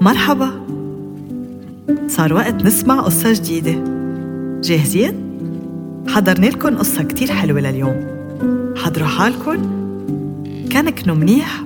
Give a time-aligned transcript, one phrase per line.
[0.00, 0.66] مرحبا.
[2.08, 3.84] صار وقت نسمع قصة جديدة.
[4.60, 5.14] جاهزين؟
[6.08, 8.06] حضرنا لكم قصة كتير حلوة لليوم.
[8.76, 9.80] حضروا حالكم.
[10.72, 11.62] كنكنوا منيح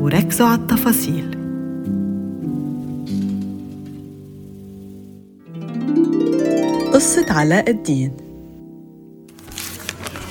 [0.00, 1.38] وركزوا على التفاصيل.
[6.94, 8.12] قصة علاء الدين.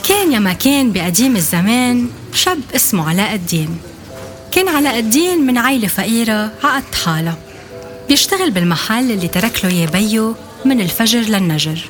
[0.09, 3.69] كان يا ما كان بقديم الزمان شاب اسمه علاء الدين.
[4.51, 7.35] كان علاء الدين من عيلة فقيرة عقد حالة
[8.11, 11.89] بيشتغل بالمحل اللي ترك له بيو من الفجر للنجر.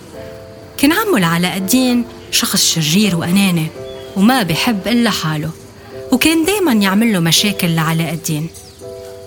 [0.77, 3.67] كان عمه لعلاء الدين شخص شرير وأناني
[4.15, 5.49] وما بيحب إلا حاله
[6.11, 8.49] وكان دايما يعمل له مشاكل لعلاء الدين.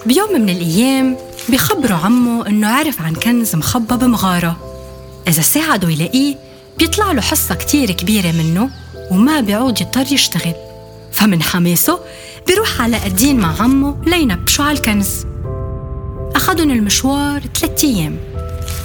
[0.07, 1.17] بيوم من الأيام
[1.49, 4.57] بيخبروا عمه إنه عرف عن كنز مخبى بمغارة.
[5.29, 6.37] إذا ساعده يلاقيه
[6.79, 8.71] بيطلع له حصة كتير كبيرة منه
[9.11, 10.55] وما بيعود يضطر يشتغل.
[11.13, 12.01] فمن حماسه
[12.47, 15.34] بيروح علاء الدين مع عمه لينبشوا على الكنز.
[16.55, 18.17] أخذن المشوار ثلاثة أيام.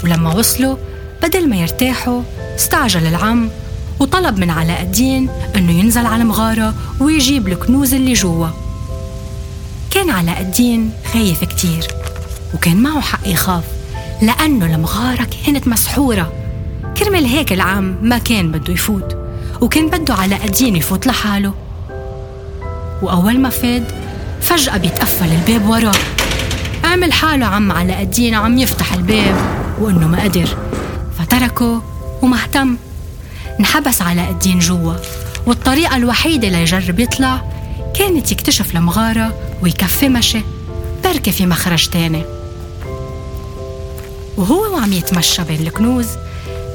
[0.03, 0.75] ولما وصلوا
[1.23, 2.22] بدل ما يرتاحوا
[2.56, 3.50] استعجل العم
[4.00, 8.47] وطلب من علاء الدين إنه ينزل على المغاره ويجيب الكنوز اللي جوا.
[9.92, 11.88] كان علاء الدين خايف كتير
[12.53, 13.64] وكان معه حق يخاف
[14.22, 16.34] لأنه المغارة كانت مسحورة.
[16.97, 19.17] كرمال هيك العم ما كان بده يفوت
[19.62, 21.53] وكان بده علاء الدين يفوت لحاله.
[23.02, 23.84] وأول ما فاد
[24.42, 26.19] فجأة بيتقفل الباب وراه.
[26.90, 29.36] عمل حاله عم علاء الدين عم يفتح الباب
[29.80, 30.58] وإنه ما قدر.
[31.20, 31.84] فتركه
[32.22, 32.78] وما اهتم.
[33.59, 34.94] انحبس علاء الدين جوا
[35.46, 37.42] والطريقة الوحيدة ليجرب يطلع
[37.96, 40.42] كانت يكتشف المغارة ويكفي مشي
[41.04, 42.23] بركة في مخرج تاني.
[44.38, 46.08] وهو وعم يتمشى بين الكنوز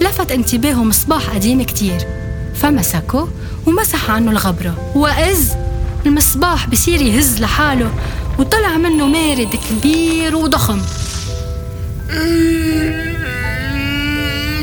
[0.01, 2.06] لفت انتباهه مصباح قديم كتير.
[2.55, 3.28] فمسكه
[3.67, 4.93] ومسح عنه الغبرة.
[4.95, 5.53] وإذ
[6.06, 7.91] المصباح بصير يهز لحاله
[8.39, 10.81] وطلع منه مارد كبير وضخم.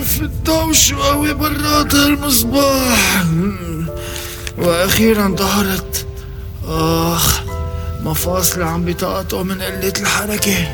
[0.04, 0.74] في الضوء
[1.04, 3.26] قوي برات المصباح.
[4.58, 6.06] وأخيرا ظهرت
[6.68, 7.42] آخ
[8.04, 10.68] مفاصلي عم بتقطعوا من قلة الحركة.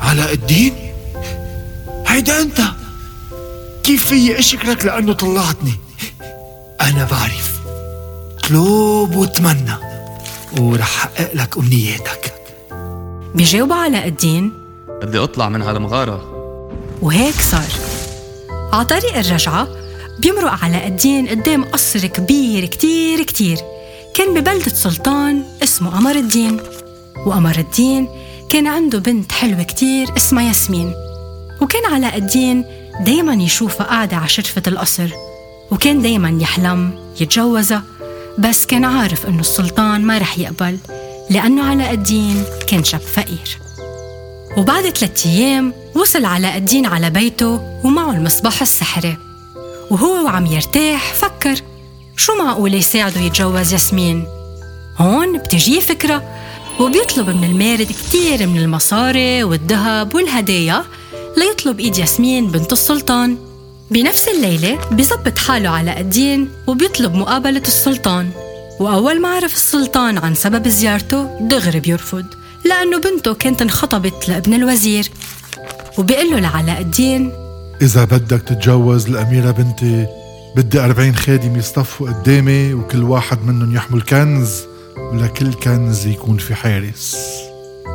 [0.00, 0.74] علاء الدين؟
[2.06, 2.60] هيدا أنت؟
[3.82, 5.72] كيف في اشكرك لأنه طلعتني؟
[6.80, 7.60] أنا بعرف.
[8.38, 9.89] اطلب واتمنى.
[10.58, 12.34] ورح حقق لك أمنياتك.
[13.34, 14.52] بيجاوب علاء الدين.
[15.02, 16.20] بدي أطلع من هالمغاره
[17.02, 17.72] وهيك صار.
[18.72, 19.68] على طريق الرجعة
[20.18, 23.58] بيمرق علاء الدين قدام قصر كبير كتير كتير.
[24.14, 26.60] كان ببلدة سلطان اسمه قمر الدين.
[27.26, 28.08] وقمر الدين
[28.48, 30.94] كان عنده بنت حلوة كتير اسمها ياسمين.
[31.60, 32.64] وكان علاء الدين
[33.00, 35.10] دايما يشوفها قاعدة على شرفة القصر.
[35.70, 37.82] وكان دايما يحلم يتجوزها
[38.38, 40.78] بس كان عارف إنه السلطان ما رح يقبل
[41.30, 43.58] لأنه علاء الدين كان شاب فقير.
[44.56, 49.16] وبعد ثلاثة أيام وصل علاء الدين على بيته ومعه المصباح السحري.
[49.90, 51.62] وهو وعم يرتاح فكر
[52.16, 54.26] شو معقول يساعده يتجوز ياسمين؟
[54.96, 56.22] هون بتجيه فكرة
[56.80, 60.84] وبيطلب من المارد كتير من المصاري والذهب والهدايا
[61.36, 63.49] ليطلب إيد ياسمين بنت السلطان.
[63.90, 68.30] بنفس الليلة بيظبط حاله علاء الدين وبيطلب مقابلة السلطان.
[68.80, 72.24] وأول ما عرف السلطان عن سبب زيارته دغري بيرفض
[72.64, 75.08] لأنه بنته كانت انخطبت لابن الوزير.
[75.98, 77.32] وبيقول له لعلاء الدين
[77.82, 80.06] إذا بدك تتجوز الأميرة بنتي
[80.56, 84.50] بدي أربعين خادم يصطفوا قدامي وكل واحد منهم يحمل كنز
[85.12, 87.16] ولكل كنز يكون في حارس.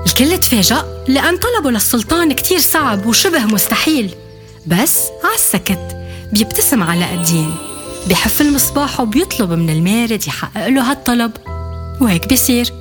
[0.08, 4.16] الكل تفاجأ لأن طلبه للسلطان كتير صعب وشبه مستحيل.
[4.68, 5.98] بس عالسكت
[6.34, 7.56] بيبتسم علاء الدين.
[8.10, 11.32] بحف المصباح وبيطلب من المارد يحقق له هالطلب.
[12.02, 12.74] وهيك بيصير.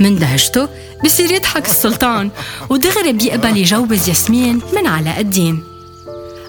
[0.00, 0.68] من دهشته
[1.04, 2.30] بصير يضحك السلطان.
[2.70, 5.64] ودغري بيقبل يجوز ياسمين من علاء الدين.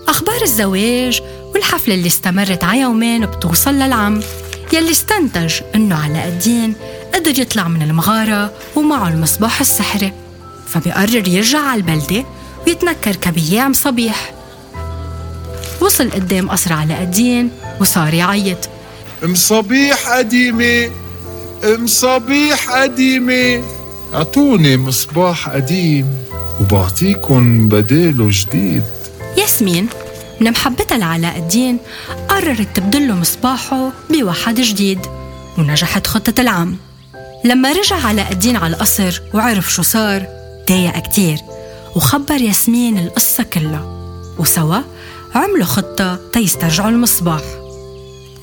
[0.07, 1.21] أخبار الزواج
[1.53, 4.21] والحفلة اللي استمرت على يومين بتوصل للعم.
[4.73, 6.73] يلي استنتج إنه علاء الدين
[7.15, 10.13] قدر يطلع من المغارة ومعه المصباح السحري.
[10.67, 12.25] فبيقرر يرجع على البلدة
[12.67, 14.33] ويتنكر كبياع صبيح.
[15.81, 18.69] وصل قدام قصر علاء الدين وصار يعيط.
[19.23, 20.91] مصابيح قديمة
[21.63, 23.63] مصابيح قديمة
[24.13, 26.15] اعطوني مصباح قديم
[26.61, 28.83] وبعطيكم بداله جديد.
[29.37, 29.87] ياسمين
[30.41, 31.77] من محبتها لعلاء الدين
[32.27, 34.99] قررت تبدله مصباحه بواحد جديد
[35.57, 36.77] ونجحت خطة العم.
[37.45, 40.27] لما رجع علاء الدين على القصر وعرف شو صار
[40.69, 41.37] ضايق كتير
[41.95, 44.01] وخبر ياسمين القصة كلها.
[44.39, 44.81] وسوا
[45.35, 47.41] عملوا خطة تيسترجعوا المصباح.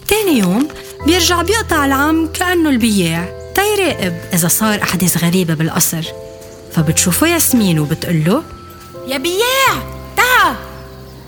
[0.08, 0.68] تاني يوم
[1.06, 3.28] بيرجع بيقطع العم كأنه البياع.
[3.54, 6.02] تيراقب إذا صار أحداث غريبة بالقصر.
[6.72, 8.42] فبتشوفه ياسمين وبتقول له
[9.06, 9.82] يا بياع
[10.16, 10.56] تعا.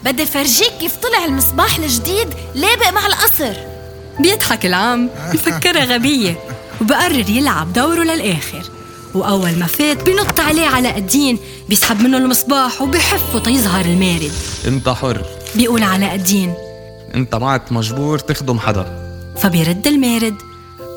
[0.04, 3.54] بدي فرجيك كيف طلع المصباح الجديد لابق مع القصر.
[4.20, 6.38] بيضحك العم بفكرها غبية
[6.80, 8.62] وبقرر يلعب دوره للآخر.
[9.14, 14.32] وأول ما فات بنط عليه علاء الدين بيسحب منه المصباح وبحفه تيظهر المارد.
[14.66, 15.39] انت حر.
[15.54, 16.54] بيقول علاء الدين.
[17.14, 18.86] انت معك مجبور تخدم حدا.
[19.38, 20.34] فبيرد المارد.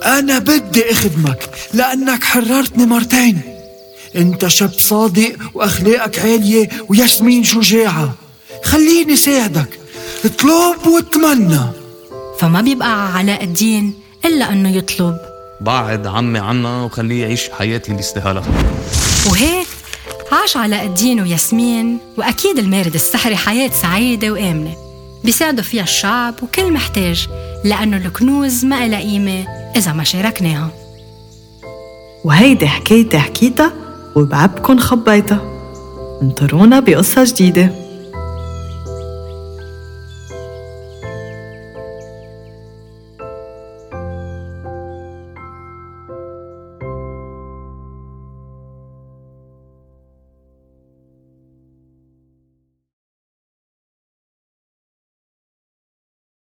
[0.06, 3.42] أنا بدي أخدمك لأنك حررتني مرتين.
[4.16, 8.14] أنت شاب صادق وأخلاقك عالية وياسمين شجاعة.
[8.64, 9.80] خليني ساعدك
[10.26, 11.60] اطلب واتمنى.
[12.40, 13.94] فما بيبقى علاء الدين
[14.26, 15.18] إلا أنه يطلب.
[15.62, 18.44] بعد عمي عنا وخليه يعيش حياتي اللي يستاهلها
[19.32, 19.68] وهيك
[20.34, 24.76] عاش علاء الدين وياسمين وأكيد المارد السحري حياة سعيدة وآمنة.
[25.24, 27.28] بيساعدوا فيها الشعب وكل محتاج
[27.64, 30.70] لأنه الكنوز ما إلها قيمة إذا ما شاركناها.
[32.24, 33.74] وهيدي حكايتي حكيتها
[34.16, 35.42] وبعبكن خبيتها.
[36.22, 37.83] انطرونا بقصة جديدة.